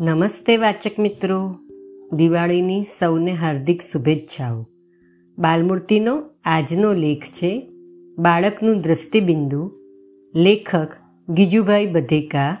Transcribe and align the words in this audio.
નમસ્તે 0.00 0.56
વાચક 0.56 0.98
મિત્રો. 0.98 1.54
દિવાળીની 2.12 2.84
સૌને 2.84 3.32
હાર્દિક 3.32 3.80
શુભેચ્છાઓ. 3.80 4.66
બાલમૂર્તિનો 5.38 6.22
આજનો 6.44 6.92
લેખ 6.92 7.24
છે, 7.24 7.70
બાળકનું 8.18 8.80
દ્રષ્ટિબિંદુ. 8.80 9.72
લેખક 10.34 10.88
ગીજુભાઈ 11.28 11.86
બધેકા, 11.86 12.56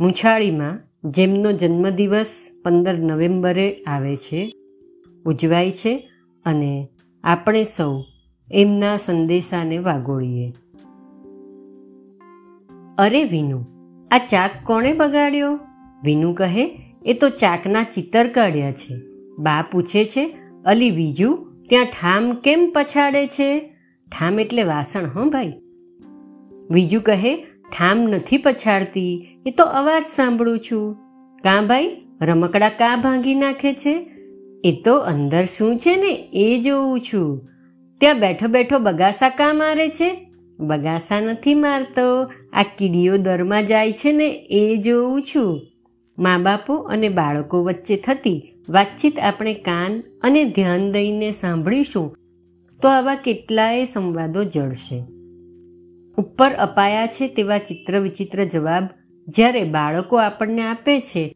મુછાળીમાં 0.00 0.78
જેમનો 1.10 1.52
જન્મદિવસ 1.52 2.50
પંદર 2.64 2.98
નવેમ્બરે 2.98 3.74
આવે 3.86 4.16
છે, 4.16 4.52
ઉજવાય 5.26 5.70
છે 5.70 6.10
અને 6.44 6.88
આપણે 7.24 7.64
સૌ 7.64 8.02
એમના 8.52 8.96
સંદેશાને 8.96 9.78
વાગોળીએ. 9.78 10.52
અરે 12.98 13.24
વિનુ, 13.24 13.64
આ 14.10 14.18
ચાક 14.18 14.50
કોણે 14.64 14.92
બગાડ્યો? 14.92 15.58
વિનુ 16.04 16.34
કહે, 16.34 16.78
એ 17.06 17.12
તો 17.12 17.28
ચાકના 17.28 17.82
ચિત્તર 17.82 18.26
કાઢ્યા 18.26 18.72
છે. 18.72 18.94
બા 19.38 19.64
પૂછે 19.72 20.04
છે, 20.04 20.36
અલી, 20.64 20.90
બીજું? 20.90 21.52
ત્યાં 21.68 21.84
ઠામ 21.84 22.34
કેમ 22.34 22.72
પછાડે 22.74 23.26
છે? 23.26 23.58
ઠામ 24.08 24.40
એટલે 24.40 24.62
વાસણ, 24.62 25.06
હં 25.06 25.30
ભાઈ. 25.30 25.52
બીજું 26.70 27.02
કહે, 27.02 27.36
ઠામ 27.44 27.98
નથી 27.98 28.38
પછાડતી, 28.38 29.26
એ 29.46 29.50
તો 29.50 29.64
અવાજ 29.64 30.02
સાંભળું 30.02 30.58
છું. 30.58 30.94
કાં 31.42 31.66
ભાઈ, 31.66 31.96
રમકડા 32.22 32.68
કા 32.68 32.96
ભાંગી 32.96 33.34
નાખે 33.34 33.72
છે? 33.72 34.08
એ 34.64 34.82
તો 34.84 34.98
અંદર 34.98 35.44
શું 35.44 35.76
છે 35.76 35.96
ને, 35.96 36.30
એ 36.32 36.60
જોઉં 36.60 37.00
છું. 37.00 37.48
ત્યાં 38.00 38.20
બેઠો 38.20 38.48
બેઠો 38.48 38.78
બગાસા 38.78 39.28
કા 39.28 39.52
મારે 39.52 39.88
છે? 39.88 40.30
બગાસા 40.60 41.20
નથી 41.20 41.54
મારતો, 41.54 42.22
આ 42.52 42.62
કીડીઓ 42.62 43.16
દરમાં 43.16 43.66
જાય 43.66 43.92
છે 43.92 44.12
ને, 44.12 44.28
એ 44.50 44.76
જોઉં 44.76 45.22
છું. 45.22 45.71
મા 46.18 46.38
બાપો 46.38 46.74
અને 46.74 47.08
બાળકો 47.08 47.62
વચ્ચે 47.62 47.96
થતી 47.96 48.54
વાતચીત 48.68 49.20
આપણે 49.20 49.54
કાન 49.54 50.00
અને 50.22 50.44
ધ્યાન 50.44 50.92
દઈને 50.92 51.30
સાંભળીશું, 51.32 52.14
તો 52.82 52.88
આવા 52.88 53.14
કેટલાય 53.14 53.84
સંવાદો 53.84 54.44
જળશે. 54.44 54.98
ઉપર 56.18 56.50
અપાયા 56.50 57.06
છે 57.06 57.28
તેવા 57.28 57.58
ચિત્ર 57.58 57.98
વિચિત્ર 57.98 58.44
જવાબ, 58.44 58.84
જ્યારે 59.28 59.64
બાળકો 59.64 60.16
આપણને 60.16 60.62
આપે 60.62 61.00
છે, 61.00 61.34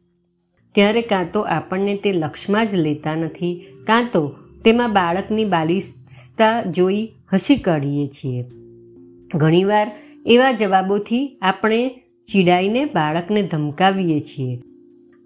ત્યારે 0.75 1.03
કાં 1.03 1.29
તો 1.33 1.41
આપણને 1.41 1.95
તે 1.97 2.13
લક્ષમાં 2.13 2.67
જ 2.67 2.75
લેતા 2.75 3.15
નથી, 3.15 3.67
કાં 3.87 4.09
તો 4.13 4.35
તેમાં 4.65 4.93
બાળકની 4.93 5.45
બાલિસ્તા 5.45 6.63
જોઈ 6.63 7.13
હસી 7.33 7.57
કાઢીએ 7.57 8.07
છીએ. 8.07 8.45
ઘણીવાર 9.35 9.91
એવા 10.27 10.53
જવાબોથી 10.53 11.39
આપણે 11.43 11.81
ચીડાઈને 12.33 12.85
બાળકને 12.85 13.43
ધમકાવીએ 13.43 14.21
છીએ. 14.21 14.61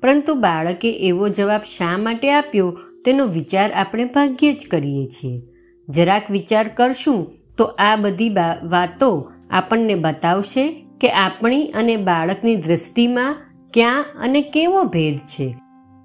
પરંતુ 0.02 0.34
બાળકે 0.34 0.92
એવો 0.92 1.28
જવાબ 1.28 1.60
શા 1.60 1.98
માટે 1.98 2.32
આપ્યો 2.32 2.78
તેનો 3.04 3.26
વિચાર 3.26 3.72
આપણે 3.72 4.04
ભાગ્યે 4.04 4.52
જ 4.52 4.66
કરીએ 4.70 5.06
છીએ. 5.06 5.42
જરાક 5.88 6.30
વિચાર 6.30 6.68
કરશું 6.68 7.30
તો 7.56 7.64
આ 7.64 7.96
બધી 7.96 8.28
વાતો 8.62 9.32
આપણને 9.50 9.94
બતાવશે 9.94 10.86
કે 11.00 11.12
આપણી 11.12 11.66
અને 11.66 11.96
બાળકની 11.96 12.56
દ્રષ્ટિમાં 12.56 13.36
ક્યાં 13.74 14.04
અને 14.20 14.40
કેવો 14.40 14.84
ભેદ 14.84 15.16
છે. 15.16 15.54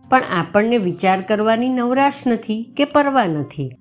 પણ 0.10 0.24
આપણને 0.24 0.78
વિચાર 0.78 1.22
કરવાની 1.22 1.70
નવરાશ 1.70 2.28
નથી 2.28 2.74
કે 2.78 2.86
પરવા 2.86 3.26
નથી. 3.26 3.72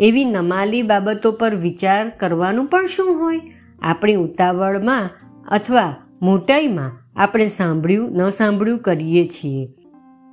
એવી 0.00 0.24
નમાલી 0.24 0.82
બાબતો 0.82 1.32
પર 1.32 1.54
વિચાર 1.54 2.08
કરવાનું 2.08 2.66
પણ 2.66 2.86
શું 2.86 3.20
હોય? 3.20 3.40
આપણી 3.82 4.14
ઉતાવળમાં 4.14 5.10
અથવા 5.48 5.96
મોટાઈમાં 6.22 7.20
આપણે 7.20 7.48
સાંભળ્યું, 7.48 8.12
ન 8.12 8.28
સાંભળ્યું 8.28 8.78
કરીએ 8.78 9.28
છીએ. 9.28 9.68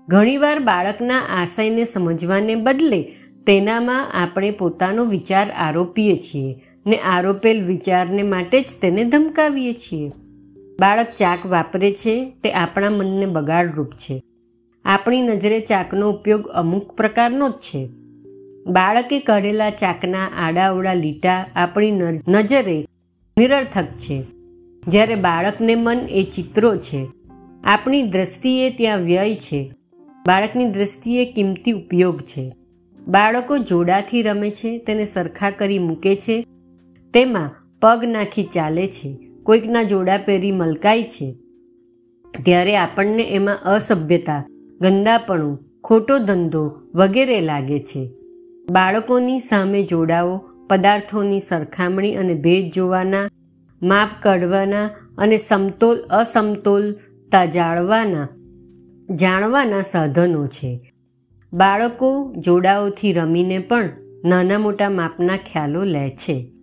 ઘણીવાર 0.07 0.59
બાળકના 0.59 1.19
આશયને 1.19 1.85
સમજવાને 1.85 2.55
બદલે 2.55 3.01
તેનામાં 3.47 4.13
આપણે 4.13 4.51
પોતાનો 4.51 5.05
વિચાર 5.05 5.51
આરોપીએ 5.51 6.15
છીએ 6.17 6.61
ને 6.85 6.97
આરોપેલ 6.97 7.65
વિચારને 7.65 8.23
માટે 8.23 8.61
જ 8.61 8.65
તેને 8.81 9.03
ધમકાવીએ 9.03 9.73
છીએ. 9.73 10.11
બાળક 10.81 11.07
ચાક 11.17 11.45
વાપરે 11.45 11.91
છે 11.91 12.33
તે 12.43 12.51
આપણા 12.51 12.89
મનને 12.89 13.25
બગાડરૂપ 13.25 13.91
છે. 13.91 14.23
આપણી 14.85 15.21
નજરે 15.21 15.59
ચાકનો 15.59 16.09
ઉપયોગ 16.09 16.47
અમુક 16.47 16.91
પ્રકારનો 16.91 17.49
જ 17.49 17.51
છે. 17.51 17.89
બાળકે 18.67 19.19
કરેલા 19.19 19.69
ચાકના 19.69 20.27
આડાઅવડા 20.37 20.93
લીટા 20.93 21.45
આપણી 21.55 21.91
નજરે 22.27 22.85
નિરર્થક 23.37 23.83
છે. 23.83 24.36
જ્યારે 24.87 25.15
બાળકને 25.15 25.75
મન 25.75 25.97
એ 26.09 26.23
ચિત્રો 26.23 26.75
છે, 26.75 27.07
આપણી 27.63 28.03
દ્રષ્ટિએ 28.03 28.69
ત્યાં 28.69 28.97
વ્યય 28.97 29.35
છે. 29.35 29.73
બાળકની 30.27 30.65
દ્રષ્ટિએ 30.65 31.25
કિંમતી 31.33 31.71
ઉપયોગ 31.71 32.19
છે. 32.19 32.55
બાળકો 33.07 33.57
જોડાથી 33.57 34.21
રમે 34.21 34.49
છે, 34.49 34.77
તેને 34.77 35.05
સરખા 35.05 35.49
કરી 35.49 35.79
મૂકે 35.79 36.15
છે. 36.15 36.47
તેમાં 37.13 37.51
પગ 37.81 38.05
નાખી 38.05 38.43
ચાલે 38.43 38.87
છે, 38.87 39.17
કોઈકના 39.43 39.83
જોડા 39.83 40.17
પહેરી 40.17 40.51
મલકાય 40.51 41.03
છે. 41.03 41.35
ત્યારે 42.43 42.77
આપણને 42.77 43.23
એમાં 43.23 43.59
અસભ્યતા, 43.65 44.45
ગંદાપણું, 44.81 45.59
ખોટો 45.83 46.17
ધંધો 46.17 46.71
વગેરે 46.95 47.39
લાગે 47.39 47.79
છે. 47.79 48.11
બાળકોની 48.71 49.39
સામે 49.39 49.83
જોડાઓ, 49.83 50.37
પદાર્થોની 50.69 51.39
સરખામણી 51.39 52.15
અને 52.15 52.33
ભેદ 52.33 52.71
જોવાના 52.71 53.29
માપ 53.81 54.09
કાઢવાના 54.21 54.89
અને 55.17 55.37
સમતોલ 55.37 55.97
અસમતોલતા 55.97 57.45
જાળવાના 57.45 58.27
જાણવાના 59.15 59.81
સાધનો 59.81 60.47
છે. 60.47 60.93
બાળકો 61.53 62.33
જોડાઓથી 62.37 63.13
રમીને 63.13 63.59
પણ 63.59 63.89
નાના 64.25 64.59
મોટા 64.59 64.89
માપના 64.89 65.37
ખ્યાલો 65.37 65.83
લે 65.83 66.09
છે. 66.09 66.53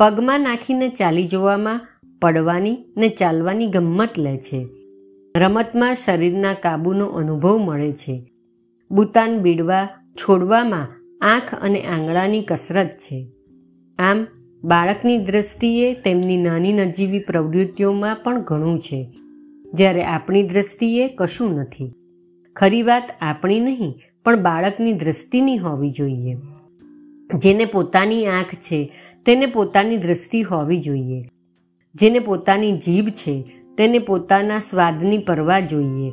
પગમાં 0.00 0.40
નાખીને 0.40 0.88
ચાલી 0.88 1.28
જોવામાં, 1.28 1.80
પડવાની 2.22 2.76
ને 2.96 3.08
ચાલવાની 3.08 3.66
ગમ્મત 3.66 4.18
લે 4.18 4.36
છે. 4.36 4.68
રમતમાં 5.36 5.94
શરીરના 5.94 6.54
કાબૂનો 6.54 7.06
અનુભવ 7.06 7.58
મળે 7.58 7.92
છે. 7.92 8.32
બુતાન 8.90 9.38
બીડવા, 9.38 9.88
છોડવામાં 10.14 10.88
આંખ 11.20 11.54
અને 11.62 11.80
આંગળાની 11.82 12.42
કસરત 12.42 12.86
છે. 12.86 13.32
આમ 13.98 14.26
બાળકની 14.64 15.18
દ્રષ્ટિએ 15.18 15.94
તેમની 15.94 16.36
નાની 16.36 16.72
નજીવી 16.72 17.18
પ્રવૃત્તિઓમાં 17.18 18.16
પણ 18.24 18.40
ઘણું 18.40 18.78
છે. 18.78 19.12
જ્યારે 19.74 20.04
આપણી 20.04 20.42
દ્રષ્ટિએ 20.42 21.08
કશું 21.08 21.54
નથી. 21.54 21.92
ખરી 22.56 22.82
વાત 22.82 23.10
આપણી 23.20 23.60
નહીં, 23.60 23.94
પણ 24.24 24.42
બાળકની 24.42 24.92
દ્રષ્ટિની 24.92 25.58
હોવી 25.58 25.90
જોઈએ. 25.90 26.36
જેને 27.34 27.64
પોતાની 27.64 28.26
આંખ 28.26 28.54
છે, 28.54 28.92
તેને 29.26 29.46
પોતાની 29.46 29.96
દ્રષ્ટિ 29.96 30.42
હોવી 30.42 30.80
જોઈએ. 30.80 31.28
જેને 31.94 32.18
પોતાની 32.18 32.72
જીભ 32.72 33.08
છે, 33.08 33.42
તેને 33.78 33.98
પોતાના 33.98 34.58
સ્વાદની 34.58 35.18
પરવા 35.18 35.60
જોઈએ. 35.60 36.12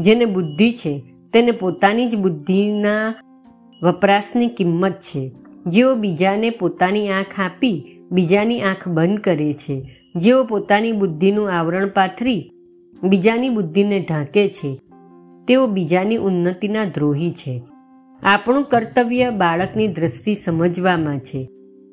જેને 0.00 0.24
બુદ્ધિ 0.24 0.72
છે, 0.72 1.02
તેને 1.32 1.50
પોતાની 1.50 2.06
જ 2.06 2.16
બુદ્ધિના 2.16 3.14
વપરાશની 3.82 4.48
કિંમત 4.48 4.92
છે. 4.92 5.32
જેઓ 5.66 5.94
બીજાને 5.94 6.50
પોતાની 6.50 7.08
આંખ 7.08 7.40
આપી, 7.40 8.00
બીજાની 8.10 8.60
આંખ 8.60 8.88
બંધ 8.88 9.18
કરે 9.18 9.52
છે. 9.52 9.96
જેઓ 10.16 10.44
પોતાની 10.44 10.92
બુદ્ધિનું 10.92 11.50
આવરણ 11.50 11.88
પાથરી, 11.88 12.50
બીજાની 13.02 13.48
બુદ્ધિને 13.48 14.06
ઢાંકે 14.08 14.48
છે. 14.48 14.80
તેઓ 15.48 15.66
બીજાની 15.66 16.16
ઉન્નતિના 16.16 16.84
દ્રોહી 16.84 17.30
છે. 17.30 17.62
આપણું 18.22 18.64
કર્તવ્ય 18.64 19.30
બાળકની 19.30 19.88
દ્રષ્ટિ 19.88 20.34
સમજવામાં 20.34 21.18
છે. 21.18 21.48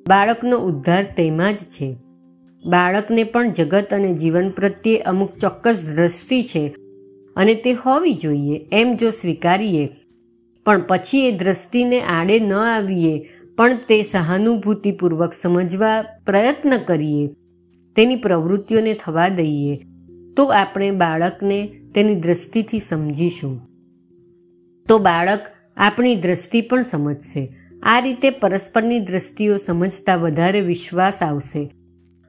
બાળકનો 0.08 0.58
ઉદ્ધાર 0.58 1.04
તેમાં 1.04 1.54
જ 1.54 1.58
છે. 1.58 1.96
બાળકને 2.66 3.24
પણ 3.24 3.52
જગત 3.52 3.88
અને 3.92 4.14
જીવન 4.14 4.50
પ્રત્યે 4.50 4.98
અમુક 4.98 5.38
ચોક્કસ 5.38 5.94
દ્રષ્ટિ 5.96 6.44
છે 6.44 6.76
અને 7.36 7.54
તે 7.54 7.74
હોવી 7.74 8.14
જોઈએ, 8.14 8.66
એમ 8.72 8.96
જો 8.96 9.10
સ્વીકારીએ, 9.10 9.90
પણ 10.66 10.82
પછી 10.88 11.28
એ 11.28 11.32
દ્રષ્ટિને 11.32 12.02
આડે 12.02 12.40
ન 12.40 12.54
આવીએ 12.54 13.30
પણ 13.58 13.76
તે 13.76 14.04
સહાનુભૂતિપૂર્વક 14.04 15.34
સમજવા 15.34 16.02
પ્રયત્ન 16.26 16.78
કરીએ. 16.78 17.28
તેની 17.96 18.16
પ્રવૃત્તિઓને 18.16 18.94
થવા 18.94 19.30
દઈએ. 19.30 19.82
તો 20.38 20.46
આપણે 20.46 20.92
બાળકને 20.92 21.68
તેની 21.96 22.16
દ્રષ્ટિથી 22.16 22.80
સમજીશું. 22.80 23.62
તો 24.88 25.00
બાળક 25.00 25.40
આપણી 25.78 26.16
દ્રષ્ટિ 26.16 26.62
પણ 26.62 26.82
સમજશે. 26.82 27.56
આ 27.84 28.00
રીતે 28.00 28.30
પરસ્પરની 28.30 29.00
દ્રષ્ટિઓ 29.00 29.58
સમજતા 29.58 30.16
વધારે 30.16 30.62
વિશ્વાસ 30.62 31.24
આવશે 31.24 31.72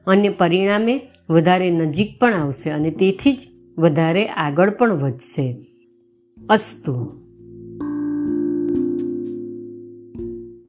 અને 0.07 0.29
પરિણામે 0.29 1.01
વધારે 1.29 1.69
નજીક 1.71 2.19
પણ 2.19 2.33
આવશે 2.33 2.69
અને 2.69 2.91
તેથી 2.91 3.33
જ 3.33 3.47
વધારે 3.77 4.27
આગળ 4.27 4.69
પણ 4.69 4.91
વધશે. 4.91 5.65
અસ્તુ. 6.49 7.24